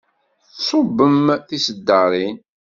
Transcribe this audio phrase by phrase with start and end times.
[0.55, 2.35] Tṣubbem tiseddarin.